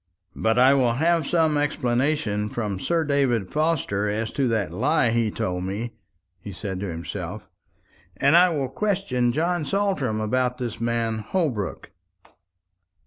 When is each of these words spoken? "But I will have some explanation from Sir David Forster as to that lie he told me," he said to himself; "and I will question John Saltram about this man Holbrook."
"But 0.35 0.57
I 0.57 0.73
will 0.73 0.93
have 0.93 1.27
some 1.27 1.59
explanation 1.59 2.49
from 2.49 2.79
Sir 2.79 3.03
David 3.03 3.51
Forster 3.53 4.09
as 4.09 4.31
to 4.31 4.47
that 4.47 4.71
lie 4.71 5.11
he 5.11 5.29
told 5.29 5.63
me," 5.63 5.93
he 6.39 6.51
said 6.51 6.79
to 6.79 6.87
himself; 6.89 7.47
"and 8.17 8.35
I 8.35 8.49
will 8.49 8.67
question 8.69 9.31
John 9.31 9.63
Saltram 9.63 10.19
about 10.19 10.57
this 10.57 10.81
man 10.81 11.19
Holbrook." 11.19 11.91